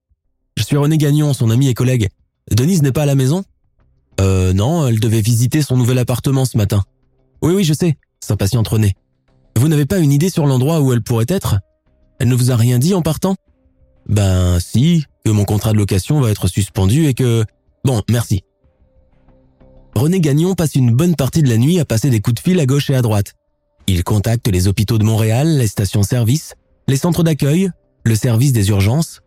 [0.57, 2.09] Je suis René Gagnon, son ami et collègue.
[2.53, 3.45] Denise n'est pas à la maison?
[4.23, 6.83] Euh, non, elle devait visiter son nouvel appartement ce matin.
[7.43, 8.95] Oui, oui, je sais, s'impatiente René.
[9.59, 11.57] Vous n'avez pas une idée sur l'endroit où elle pourrait être?
[12.19, 13.37] Elle ne vous a rien dit en partant?
[14.09, 17.45] Ben, si, que mon contrat de location va être suspendu et que...
[17.85, 18.43] Bon, merci.
[19.95, 22.59] René Gagnon passe une bonne partie de la nuit à passer des coups de fil
[22.61, 23.35] à gauche et à droite.
[23.87, 26.55] Il contacte les hôpitaux de Montréal, les stations-service,
[26.89, 27.71] les centres d'accueil,
[28.05, 29.21] le service des urgences,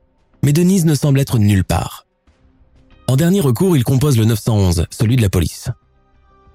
[0.44, 2.06] mais Denise ne semble être nulle part.
[3.08, 5.70] En dernier recours, il compose le 911, celui de la police.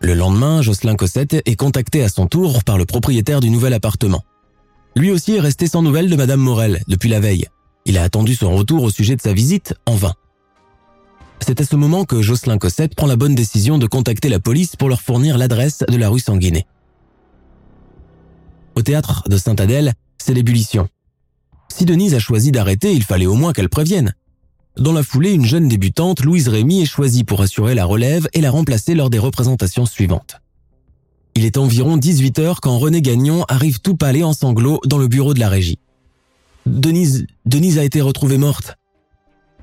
[0.00, 4.22] Le lendemain, Jocelyn Cossette est contacté à son tour par le propriétaire du nouvel appartement.
[4.94, 7.46] Lui aussi est resté sans nouvelles de Madame Morel depuis la veille.
[7.86, 10.14] Il a attendu son retour au sujet de sa visite en vain.
[11.40, 14.76] C'est à ce moment que Jocelyn Cossette prend la bonne décision de contacter la police
[14.76, 16.66] pour leur fournir l'adresse de la rue Sanguinet.
[18.76, 20.88] Au théâtre de Sainte-Adèle, c'est l'ébullition.
[21.68, 24.14] Si Denise a choisi d'arrêter, il fallait au moins qu'elle prévienne.
[24.76, 28.40] Dans la foulée, une jeune débutante, Louise Rémy, est choisie pour assurer la relève et
[28.40, 30.41] la remplacer lors des représentations suivantes.
[31.34, 35.08] Il est environ 18 heures quand René Gagnon arrive tout pâlé en sanglots dans le
[35.08, 35.78] bureau de la régie.
[36.66, 38.76] Denise, Denise a été retrouvée morte.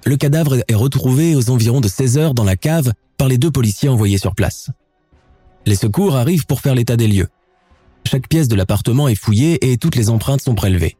[0.05, 3.51] Le cadavre est retrouvé aux environs de 16 heures dans la cave par les deux
[3.51, 4.69] policiers envoyés sur place.
[5.65, 7.27] Les secours arrivent pour faire l'état des lieux.
[8.05, 10.97] Chaque pièce de l'appartement est fouillée et toutes les empreintes sont prélevées.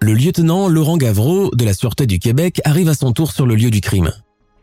[0.00, 3.56] Le lieutenant Laurent Gavreau de la Sûreté du Québec arrive à son tour sur le
[3.56, 4.12] lieu du crime.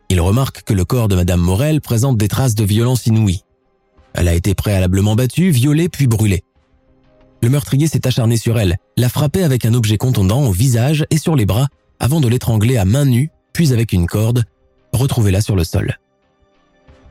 [0.08, 3.42] Il remarque que le corps de Madame Morel présente des traces de violence inouïe.
[4.16, 6.42] Elle a été préalablement battue, violée puis brûlée.
[7.42, 11.18] Le meurtrier s'est acharné sur elle, l'a frappée avec un objet contondant au visage et
[11.18, 11.68] sur les bras
[12.00, 14.44] avant de l'étrangler à main nue, puis avec une corde,
[14.92, 15.98] retrouvée là sur le sol.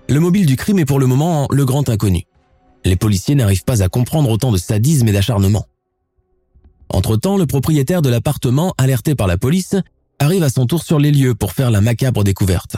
[0.09, 2.23] Le mobile du crime est pour le moment le grand inconnu.
[2.83, 5.65] Les policiers n'arrivent pas à comprendre autant de sadisme et d'acharnement.
[6.89, 9.75] Entre-temps, le propriétaire de l'appartement, alerté par la police,
[10.19, 12.77] arrive à son tour sur les lieux pour faire la macabre découverte.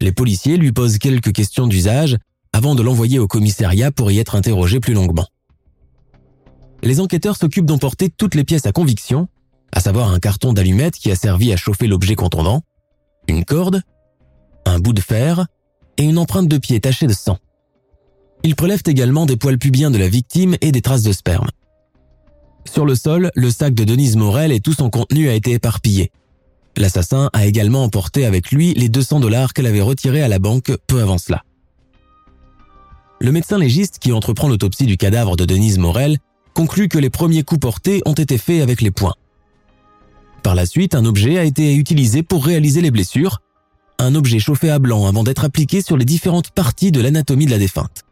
[0.00, 2.16] Les policiers lui posent quelques questions d'usage
[2.60, 5.26] avant de l'envoyer au commissariat pour y être interrogé plus longuement.
[6.82, 9.28] Les enquêteurs s'occupent d'emporter toutes les pièces à conviction,
[9.72, 12.60] à savoir un carton d'allumettes qui a servi à chauffer l'objet contondant,
[13.28, 13.80] une corde,
[14.66, 15.46] un bout de fer
[15.96, 17.38] et une empreinte de pied tachée de sang.
[18.42, 21.48] Ils prélèvent également des poils pubiens de la victime et des traces de sperme.
[22.70, 26.12] Sur le sol, le sac de Denise Morel et tout son contenu a été éparpillé.
[26.76, 30.76] L'assassin a également emporté avec lui les 200 dollars qu'elle avait retirés à la banque
[30.86, 31.42] peu avant cela.
[33.22, 36.16] Le médecin légiste qui entreprend l'autopsie du cadavre de Denise Morel
[36.54, 39.14] conclut que les premiers coups portés ont été faits avec les poings.
[40.42, 43.42] Par la suite, un objet a été utilisé pour réaliser les blessures,
[43.98, 47.50] un objet chauffé à blanc avant d'être appliqué sur les différentes parties de l'anatomie de
[47.50, 48.04] la défunte.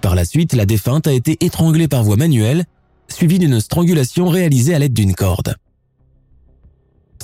[0.00, 2.64] Par la suite, la défunte a été étranglée par voie manuelle
[3.06, 5.54] suivi d'une strangulation réalisée à l'aide d'une corde.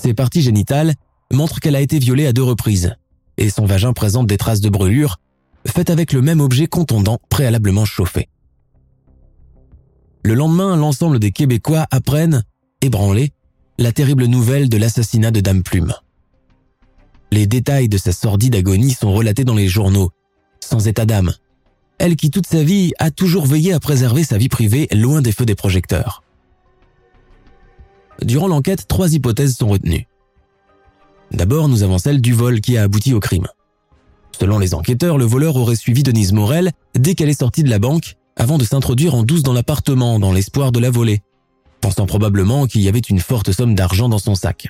[0.00, 0.94] Ses parties génitales
[1.32, 2.94] montrent qu'elle a été violée à deux reprises,
[3.36, 5.18] et son vagin présente des traces de brûlure
[5.66, 8.28] faites avec le même objet contondant préalablement chauffé.
[10.22, 12.44] Le lendemain, l'ensemble des Québécois apprennent,
[12.80, 13.32] ébranlés,
[13.78, 15.94] la terrible nouvelle de l'assassinat de Dame Plume.
[17.30, 20.10] Les détails de sa sordide agonie sont relatés dans les journaux,
[20.60, 21.32] sans état d'âme,
[21.98, 25.32] elle qui toute sa vie a toujours veillé à préserver sa vie privée loin des
[25.32, 26.22] feux des projecteurs.
[28.22, 30.06] Durant l'enquête, trois hypothèses sont retenues.
[31.32, 33.46] D'abord, nous avons celle du vol qui a abouti au crime.
[34.38, 37.78] Selon les enquêteurs, le voleur aurait suivi Denise Morel dès qu'elle est sortie de la
[37.78, 41.22] banque avant de s'introduire en douce dans l'appartement dans l'espoir de la voler,
[41.80, 44.68] pensant probablement qu'il y avait une forte somme d'argent dans son sac.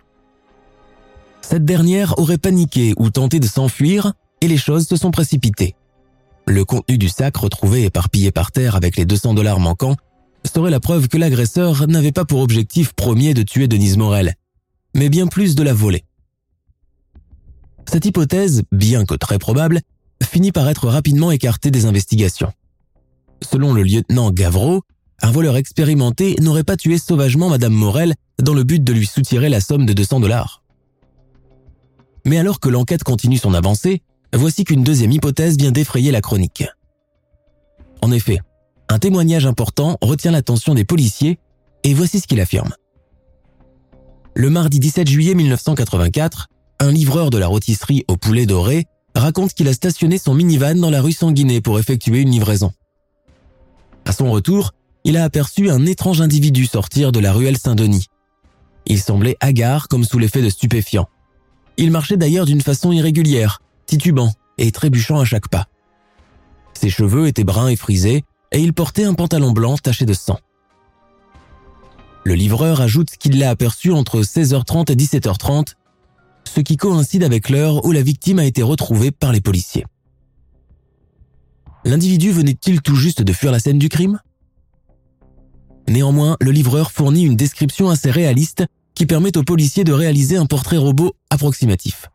[1.43, 5.75] Cette dernière aurait paniqué ou tenté de s'enfuir et les choses se sont précipitées.
[6.47, 9.97] Le contenu du sac retrouvé éparpillé par terre avec les 200 dollars manquants
[10.45, 14.35] serait la preuve que l'agresseur n'avait pas pour objectif premier de tuer Denise Morel,
[14.95, 16.05] mais bien plus de la voler.
[17.89, 19.81] Cette hypothèse, bien que très probable,
[20.23, 22.53] finit par être rapidement écartée des investigations.
[23.43, 24.83] Selon le lieutenant Gavreau,
[25.23, 29.49] un voleur expérimenté n'aurait pas tué sauvagement Madame Morel dans le but de lui soutirer
[29.49, 30.63] la somme de 200 dollars.
[32.25, 36.65] Mais alors que l'enquête continue son avancée, voici qu'une deuxième hypothèse vient d'effrayer la chronique.
[38.03, 38.41] En effet,
[38.89, 41.39] un témoignage important retient l'attention des policiers
[41.85, 42.75] et voici ce qu'il affirme.
[44.35, 46.49] Le mardi 17 juillet 1984,
[46.81, 50.91] un livreur de la rôtisserie au poulet doré raconte qu'il a stationné son minivan dans
[50.91, 52.73] la rue Sanguinet pour effectuer une livraison.
[54.05, 54.73] À son retour,
[55.05, 58.07] il a aperçu un étrange individu sortir de la ruelle Saint-Denis.
[58.87, 61.09] Il semblait hagard comme sous l'effet de stupéfiants.
[61.77, 65.67] Il marchait d'ailleurs d'une façon irrégulière, titubant et trébuchant à chaque pas.
[66.75, 70.39] Ses cheveux étaient bruns et frisés, et il portait un pantalon blanc taché de sang.
[72.25, 75.75] Le livreur ajoute qu'il l'a aperçu entre 16h30 et 17h30,
[76.57, 79.85] ce qui coïncide avec l'heure où la victime a été retrouvée par les policiers.
[81.85, 84.21] L'individu venait-il tout juste de fuir la scène du crime?
[85.87, 88.65] Néanmoins, le livreur fournit une description assez réaliste
[88.95, 92.09] qui permet aux policiers de réaliser un portrait robot approximatif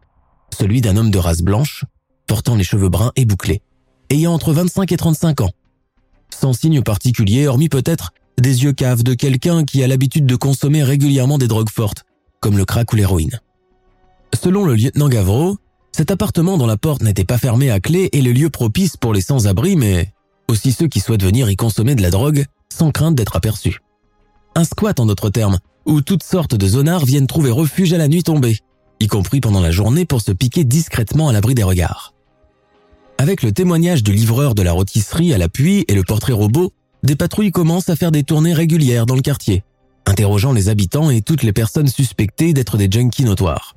[0.58, 1.86] celui d'un homme de race blanche,
[2.28, 3.62] portant les cheveux bruns et bouclés,
[4.10, 5.52] ayant entre 25 et 35 ans,
[6.30, 10.84] sans signe particulier hormis peut-être des yeux caves de quelqu'un qui a l'habitude de consommer
[10.84, 12.04] régulièrement des drogues fortes,
[12.42, 13.40] comme le crack ou l'héroïne.
[14.34, 15.58] Selon le lieutenant Gavreau,
[15.92, 19.14] cet appartement dont la porte n'était pas fermée à clé est le lieu propice pour
[19.14, 20.14] les sans-abri, mais
[20.48, 23.80] aussi ceux qui souhaitent venir y consommer de la drogue sans crainte d'être aperçus.
[24.56, 28.08] Un squat en d'autres termes, où toutes sortes de zonards viennent trouver refuge à la
[28.08, 28.60] nuit tombée,
[29.00, 32.14] y compris pendant la journée pour se piquer discrètement à l'abri des regards.
[33.18, 37.16] Avec le témoignage du livreur de la rôtisserie à l'appui et le portrait robot, des
[37.16, 39.64] patrouilles commencent à faire des tournées régulières dans le quartier,
[40.06, 43.76] interrogeant les habitants et toutes les personnes suspectées d'être des junkies notoires.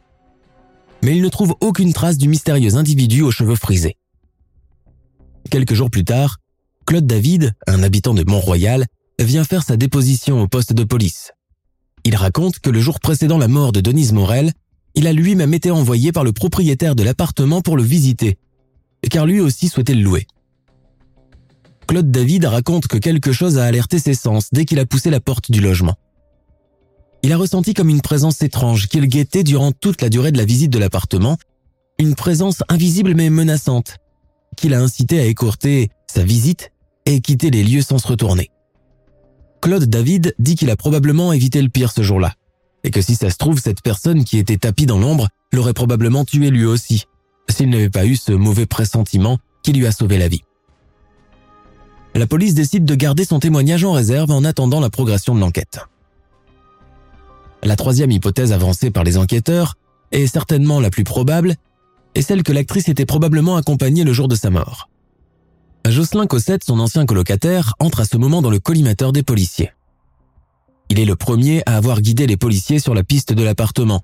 [1.04, 3.98] Mais ils ne trouvent aucune trace du mystérieux individu aux cheveux frisés.
[5.50, 6.38] Quelques jours plus tard,
[6.86, 8.86] Claude David, un habitant de Mont-Royal,
[9.18, 11.32] vient faire sa déposition au poste de police.
[12.04, 14.52] Il raconte que le jour précédant la mort de Denise Morel,
[14.94, 18.38] il a lui-même été envoyé par le propriétaire de l'appartement pour le visiter,
[19.10, 20.26] car lui aussi souhaitait le louer.
[21.86, 25.20] Claude David raconte que quelque chose a alerté ses sens dès qu'il a poussé la
[25.20, 25.96] porte du logement.
[27.24, 30.44] Il a ressenti comme une présence étrange qu'il guettait durant toute la durée de la
[30.44, 31.38] visite de l'appartement,
[31.98, 33.96] une présence invisible mais menaçante,
[34.58, 36.70] qui l'a incité à écourter sa visite
[37.06, 38.50] et quitter les lieux sans se retourner.
[39.62, 42.34] Claude David dit qu'il a probablement évité le pire ce jour-là,
[42.82, 46.26] et que si ça se trouve, cette personne qui était tapie dans l'ombre l'aurait probablement
[46.26, 47.04] tué lui aussi,
[47.48, 50.42] s'il n'avait pas eu ce mauvais pressentiment qui lui a sauvé la vie.
[52.14, 55.80] La police décide de garder son témoignage en réserve en attendant la progression de l'enquête.
[57.64, 59.77] La troisième hypothèse avancée par les enquêteurs,
[60.12, 61.57] est certainement la plus probable,
[62.14, 64.88] est celle que l'actrice était probablement accompagnée le jour de sa mort.
[65.87, 69.72] Jocelyn Cossette, son ancien colocataire, entre à ce moment dans le collimateur des policiers.
[70.90, 74.03] Il est le premier à avoir guidé les policiers sur la piste de l'appartement,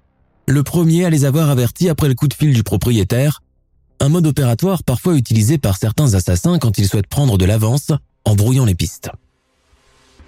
[0.48, 3.42] le premier à les avoir avertis après le coup de fil du propriétaire,
[4.00, 7.92] un mode opératoire parfois utilisé par certains assassins quand ils souhaitent prendre de l'avance
[8.24, 9.10] en brouillant les pistes.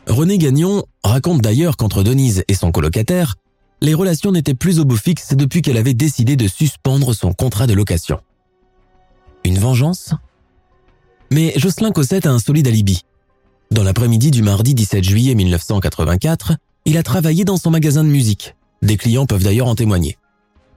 [0.07, 3.37] René Gagnon raconte d'ailleurs qu'entre Denise et son colocataire,
[3.81, 7.67] les relations n'étaient plus au beau fixe depuis qu'elle avait décidé de suspendre son contrat
[7.67, 8.21] de location.
[9.45, 10.15] Une vengeance?
[11.31, 13.03] Mais Jocelyn Cossette a un solide alibi.
[13.71, 16.53] Dans l'après-midi du mardi 17 juillet 1984,
[16.85, 18.55] il a travaillé dans son magasin de musique.
[18.83, 20.19] Des clients peuvent d'ailleurs en témoigner.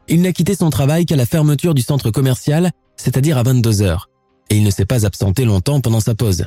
[0.07, 4.09] Il n'a quitté son travail qu'à la fermeture du centre commercial, c'est-à-dire à 22 heures,
[4.49, 6.45] et il ne s'est pas absenté longtemps pendant sa pause.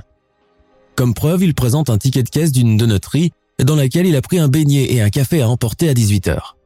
[0.99, 3.31] Comme preuve, il présente un ticket de caisse d'une donneterie
[3.63, 6.57] dans laquelle il a pris un beignet et un café à emporter à 18 heures.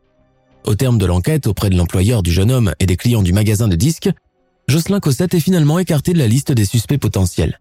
[0.64, 3.68] Au terme de l'enquête auprès de l'employeur du jeune homme et des clients du magasin
[3.68, 4.08] de disques,
[4.68, 7.60] Jocelyn Cossette est finalement écarté de la liste des suspects potentiels.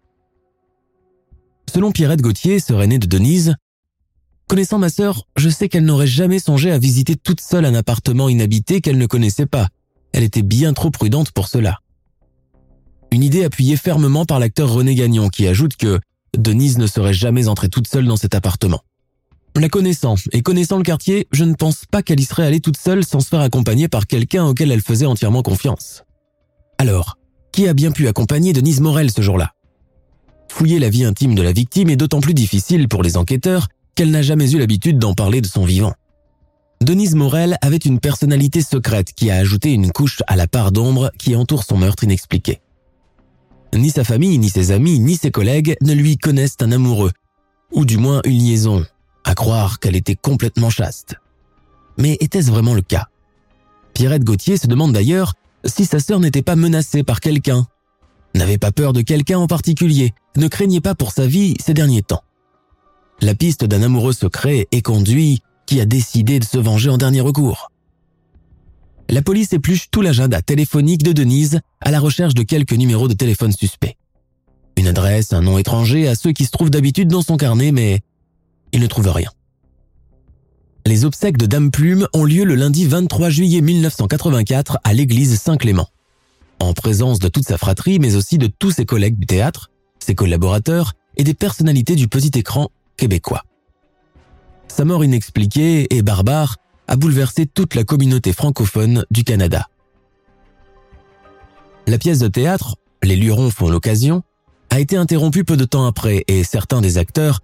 [1.70, 3.54] Selon Pierrette Gauthier, sœur aînée de Denise,
[4.48, 8.30] Connaissant ma sœur, je sais qu'elle n'aurait jamais songé à visiter toute seule un appartement
[8.30, 9.68] inhabité qu'elle ne connaissait pas.
[10.14, 11.80] Elle était bien trop prudente pour cela.
[13.10, 16.00] Une idée appuyée fermement par l'acteur René Gagnon qui ajoute que
[16.36, 18.80] Denise ne serait jamais entrée toute seule dans cet appartement.
[19.54, 22.78] La connaissant et connaissant le quartier, je ne pense pas qu'elle y serait allée toute
[22.78, 26.04] seule sans se faire accompagner par quelqu'un auquel elle faisait entièrement confiance.
[26.78, 27.18] Alors,
[27.52, 29.52] qui a bien pu accompagner Denise Morel ce jour-là?
[30.48, 34.10] Fouiller la vie intime de la victime est d'autant plus difficile pour les enquêteurs qu'elle
[34.10, 35.92] n'a jamais eu l'habitude d'en parler de son vivant.
[36.80, 41.10] Denise Morel avait une personnalité secrète qui a ajouté une couche à la part d'ombre
[41.18, 42.60] qui entoure son meurtre inexpliqué.
[43.74, 47.12] Ni sa famille, ni ses amis, ni ses collègues ne lui connaissent un amoureux,
[47.72, 48.84] ou du moins une liaison,
[49.24, 51.14] à croire qu'elle était complètement chaste.
[51.96, 53.08] Mais était-ce vraiment le cas?
[53.94, 57.66] Pierrette Gauthier se demande d'ailleurs si sa sœur n'était pas menacée par quelqu'un,
[58.34, 62.02] n'avait pas peur de quelqu'un en particulier, ne craignait pas pour sa vie ces derniers
[62.02, 62.24] temps.
[63.20, 67.20] La piste d'un amoureux secret est conduit qui a décidé de se venger en dernier
[67.20, 67.71] recours.
[69.12, 73.12] La police épluche tout l'agenda téléphonique de Denise à la recherche de quelques numéros de
[73.12, 73.98] téléphone suspects.
[74.78, 78.00] Une adresse, un nom étranger à ceux qui se trouvent d'habitude dans son carnet, mais
[78.72, 79.28] il ne trouve rien.
[80.86, 85.90] Les obsèques de Dame Plume ont lieu le lundi 23 juillet 1984 à l'église Saint-Clément.
[86.58, 90.14] En présence de toute sa fratrie, mais aussi de tous ses collègues du théâtre, ses
[90.14, 93.42] collaborateurs et des personnalités du petit écran québécois.
[94.68, 96.56] Sa mort inexpliquée et barbare
[96.88, 99.68] a bouleversé toute la communauté francophone du Canada.
[101.86, 104.22] La pièce de théâtre, Les Lurons font l'occasion,
[104.70, 107.40] a été interrompue peu de temps après et certains des acteurs,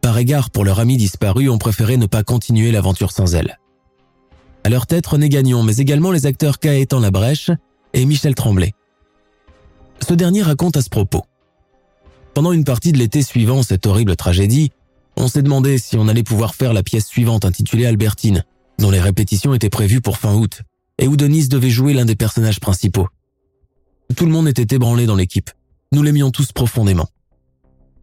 [0.00, 3.58] par égard pour leur ami disparu, ont préféré ne pas continuer l'aventure sans elle.
[4.64, 7.50] À leur tête, René Gagnon, mais également les acteurs Caétan Labrèche
[7.92, 8.72] et Michel Tremblay.
[10.06, 11.24] Ce dernier raconte à ce propos.
[12.34, 14.72] Pendant une partie de l'été suivant cette horrible tragédie,
[15.16, 18.44] on s'est demandé si on allait pouvoir faire la pièce suivante intitulée Albertine,
[18.82, 20.62] dont les répétitions étaient prévues pour fin août,
[20.98, 23.08] et où Denise devait jouer l'un des personnages principaux.
[24.16, 25.50] Tout le monde était ébranlé dans l'équipe.
[25.92, 27.08] Nous l'aimions tous profondément.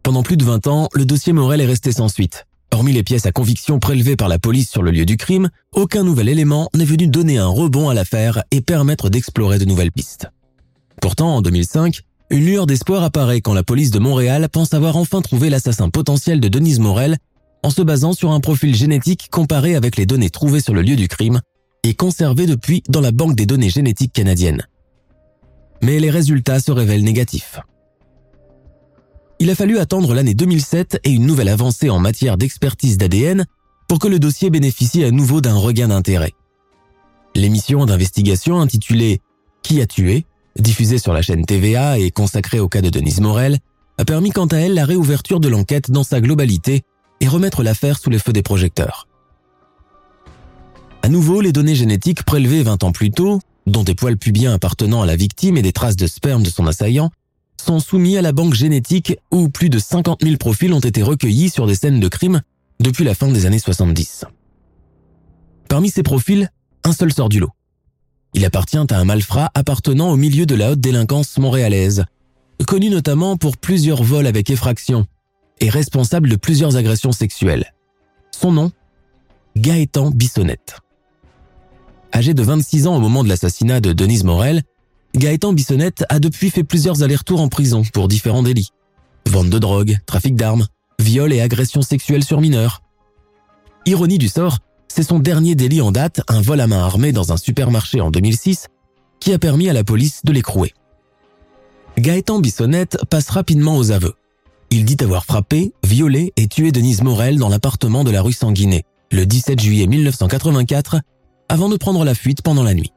[0.02, 2.46] Pendant plus de 20 ans, le dossier Morel est resté sans suite.
[2.72, 6.02] Hormis les pièces à conviction prélevées par la police sur le lieu du crime, aucun
[6.02, 10.28] nouvel élément n'est venu donner un rebond à l'affaire et permettre d'explorer de nouvelles pistes.
[11.02, 12.00] Pourtant, en 2005,
[12.30, 16.40] une lueur d'espoir apparaît quand la police de Montréal pense avoir enfin trouvé l'assassin potentiel
[16.40, 17.18] de Denise Morel
[17.62, 20.96] en se basant sur un profil génétique comparé avec les données trouvées sur le lieu
[20.96, 21.40] du crime
[21.82, 24.66] et conservées depuis dans la banque des données génétiques canadiennes.
[25.82, 27.60] Mais les résultats se révèlent négatifs.
[29.38, 33.46] Il a fallu attendre l'année 2007 et une nouvelle avancée en matière d'expertise d'ADN
[33.88, 36.32] pour que le dossier bénéficie à nouveau d'un regain d'intérêt.
[37.34, 39.20] L'émission d'investigation intitulée
[39.62, 40.26] Qui a tué
[40.58, 43.58] diffusée sur la chaîne TVA et consacrée au cas de Denise Morel,
[43.98, 46.82] a permis quant à elle la réouverture de l'enquête dans sa globalité
[47.20, 49.06] et remettre l'affaire sous les feux des projecteurs.
[51.02, 55.02] À nouveau, les données génétiques prélevées 20 ans plus tôt, dont des poils pubiens appartenant
[55.02, 57.10] à la victime et des traces de sperme de son assaillant,
[57.60, 61.50] sont soumis à la banque génétique où plus de 50 000 profils ont été recueillis
[61.50, 62.40] sur des scènes de crime
[62.80, 64.24] depuis la fin des années 70.
[65.68, 66.50] Parmi ces profils,
[66.84, 67.50] un seul sort du lot.
[68.32, 72.04] Il appartient à un malfrat appartenant au milieu de la haute délinquance montréalaise,
[72.66, 75.06] connu notamment pour plusieurs vols avec effraction
[75.60, 77.72] et responsable de plusieurs agressions sexuelles.
[78.30, 78.72] Son nom
[79.56, 80.78] Gaëtan Bissonnette.
[82.14, 84.62] Âgé de 26 ans au moment de l'assassinat de Denise Morel,
[85.14, 88.70] Gaëtan Bissonnette a depuis fait plusieurs allers-retours en prison pour différents délits.
[89.28, 90.66] Vente de drogue, trafic d'armes,
[90.98, 92.82] viol et agression sexuelle sur mineurs.
[93.86, 94.58] Ironie du sort,
[94.88, 98.10] c'est son dernier délit en date, un vol à main armée dans un supermarché en
[98.10, 98.66] 2006,
[99.20, 100.72] qui a permis à la police de l'écrouer.
[101.98, 104.14] Gaëtan Bissonnette passe rapidement aux aveux.
[104.70, 108.84] Il dit avoir frappé, violé et tué Denise Morel dans l'appartement de la rue Sanguinet,
[109.10, 111.00] le 17 juillet 1984,
[111.48, 112.92] avant de prendre la fuite pendant la nuit.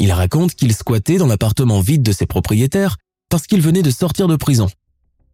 [0.00, 2.96] Il raconte qu'il squattait dans l'appartement vide de ses propriétaires
[3.30, 4.68] parce qu'il venait de sortir de prison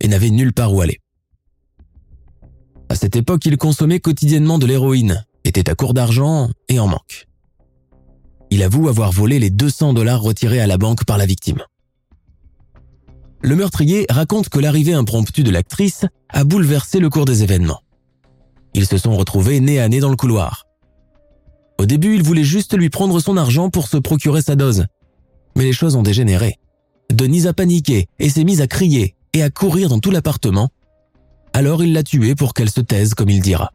[0.01, 0.99] et n'avait nulle part où aller.
[2.91, 7.27] À cette époque, il consommait quotidiennement de l'héroïne, était à court d'argent et en manque.
[8.51, 11.63] Il avoue avoir volé les 200 dollars retirés à la banque par la victime.
[13.43, 17.81] Le meurtrier raconte que l'arrivée impromptue de l'actrice a bouleversé le cours des événements.
[18.75, 20.67] Ils se sont retrouvés nez à nez dans le couloir.
[21.79, 24.85] Au début, il voulait juste lui prendre son argent pour se procurer sa dose.
[25.57, 26.59] Mais les choses ont dégénéré.
[27.11, 30.69] Denise a paniqué et s'est mise à crier et à courir dans tout l'appartement
[31.53, 33.73] alors il l'a tuée pour qu'elle se taise comme il dira.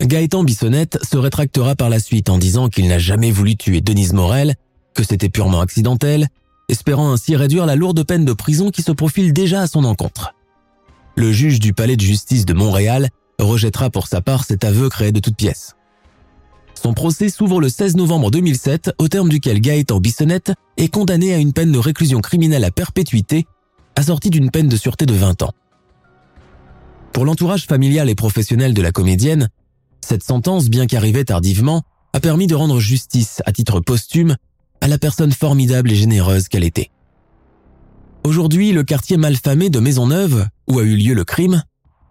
[0.00, 4.12] Gaëtan Bissonnette se rétractera par la suite en disant qu'il n'a jamais voulu tuer Denise
[4.12, 4.54] Morel,
[4.94, 6.28] que c'était purement accidentel,
[6.72, 10.34] espérant ainsi réduire la lourde peine de prison qui se profile déjà à son encontre.
[11.16, 15.12] Le juge du palais de justice de Montréal rejettera pour sa part cet aveu créé
[15.12, 15.76] de toutes pièces.
[16.74, 21.38] Son procès s'ouvre le 16 novembre 2007, au terme duquel Gaëtan Bissonnette est condamné à
[21.38, 23.46] une peine de réclusion criminelle à perpétuité,
[23.94, 25.52] assortie d'une peine de sûreté de 20 ans.
[27.12, 29.50] Pour l'entourage familial et professionnel de la comédienne,
[30.00, 31.82] cette sentence, bien qu'arrivée tardivement,
[32.14, 34.36] a permis de rendre justice à titre posthume
[34.82, 36.90] à la personne formidable et généreuse qu'elle était.
[38.24, 41.62] Aujourd'hui, le quartier malfamé de Maisonneuve, où a eu lieu le crime,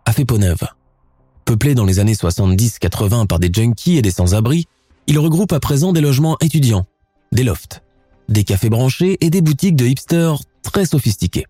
[0.06, 0.64] a fait peau neuve.
[1.44, 4.68] Peuplé dans les années 70-80 par des junkies et des sans-abri,
[5.08, 6.86] il regroupe à présent des logements étudiants,
[7.34, 7.84] des lofts,
[8.30, 11.48] des cafés branchés et des boutiques de hipsters très sophistiqués.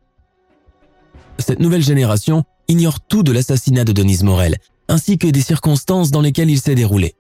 [1.38, 4.58] Cette nouvelle génération ignore tout de l'assassinat de Denise Morel,
[4.88, 7.14] ainsi que des circonstances dans lesquelles il s'est déroulé.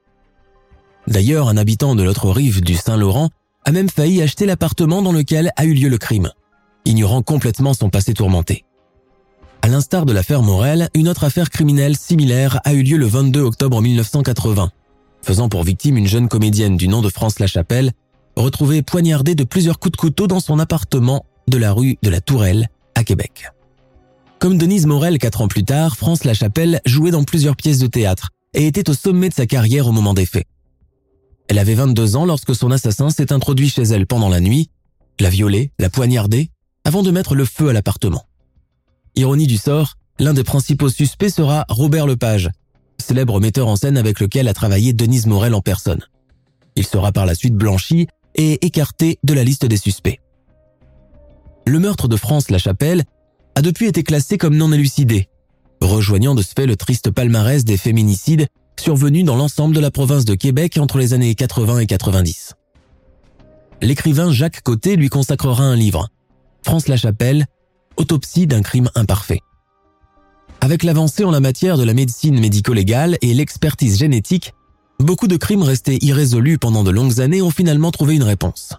[1.07, 3.29] D'ailleurs, un habitant de l'autre rive du Saint-Laurent
[3.65, 6.31] a même failli acheter l'appartement dans lequel a eu lieu le crime,
[6.85, 8.65] ignorant complètement son passé tourmenté.
[9.61, 13.41] À l'instar de l'affaire Morel, une autre affaire criminelle similaire a eu lieu le 22
[13.41, 14.71] octobre 1980,
[15.21, 17.91] faisant pour victime une jeune comédienne du nom de France Lachapelle,
[18.35, 22.21] retrouvée poignardée de plusieurs coups de couteau dans son appartement de la rue de la
[22.21, 23.51] Tourelle, à Québec.
[24.39, 28.29] Comme Denise Morel quatre ans plus tard, France Lachapelle jouait dans plusieurs pièces de théâtre
[28.55, 30.47] et était au sommet de sa carrière au moment des faits.
[31.51, 34.69] Elle avait 22 ans lorsque son assassin s'est introduit chez elle pendant la nuit,
[35.19, 36.49] l'a violée, l'a poignardée,
[36.85, 38.23] avant de mettre le feu à l'appartement.
[39.15, 42.49] Ironie du sort, l'un des principaux suspects sera Robert Lepage,
[42.99, 45.99] célèbre metteur en scène avec lequel a travaillé Denise Morel en personne.
[46.77, 50.21] Il sera par la suite blanchi et écarté de la liste des suspects.
[51.67, 53.03] Le meurtre de France Lachapelle
[53.55, 55.27] a depuis été classé comme non élucidé,
[55.81, 58.47] rejoignant de ce fait le triste palmarès des féminicides
[58.81, 62.55] survenus dans l'ensemble de la province de Québec entre les années 80 et 90.
[63.81, 66.09] L'écrivain Jacques Côté lui consacrera un livre,
[66.63, 67.45] France Lachapelle,
[67.97, 69.41] Autopsie d'un crime imparfait.
[70.61, 74.53] Avec l'avancée en la matière de la médecine médico-légale et l'expertise génétique,
[74.99, 78.73] beaucoup de crimes restés irrésolus pendant de longues années ont finalement trouvé une réponse.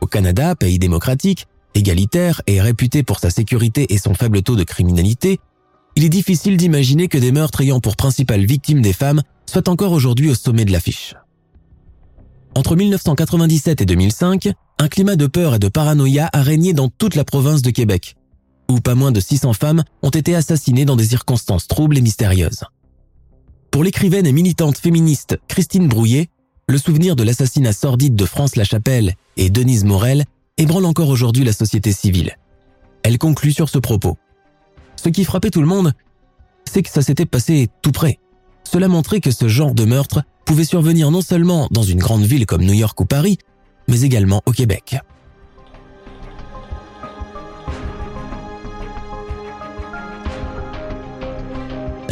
[0.00, 4.64] Au Canada, pays démocratique, égalitaire et réputé pour sa sécurité et son faible taux de
[4.64, 5.38] criminalité,
[5.96, 9.92] il est difficile d'imaginer que des meurtres ayant pour principale victime des femmes soient encore
[9.92, 11.14] aujourd'hui au sommet de l'affiche.
[12.54, 17.14] Entre 1997 et 2005, un climat de peur et de paranoïa a régné dans toute
[17.14, 18.16] la province de Québec,
[18.68, 22.64] où pas moins de 600 femmes ont été assassinées dans des circonstances troubles et mystérieuses.
[23.70, 26.28] Pour l'écrivaine et militante féministe Christine Brouillet,
[26.68, 30.24] le souvenir de l'assassinat sordide de France Lachapelle et Denise Morel
[30.58, 32.36] ébranle encore aujourd'hui la société civile.
[33.02, 34.16] Elle conclut sur ce propos.
[35.02, 35.94] Ce qui frappait tout le monde,
[36.64, 38.20] c'est que ça s'était passé tout près.
[38.62, 42.46] Cela montrait que ce genre de meurtre pouvait survenir non seulement dans une grande ville
[42.46, 43.38] comme New York ou Paris,
[43.88, 44.96] mais également au Québec.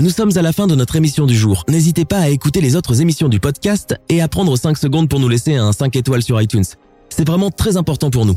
[0.00, 1.64] Nous sommes à la fin de notre émission du jour.
[1.68, 5.20] N'hésitez pas à écouter les autres émissions du podcast et à prendre 5 secondes pour
[5.20, 6.64] nous laisser un 5 étoiles sur iTunes.
[7.08, 8.36] C'est vraiment très important pour nous.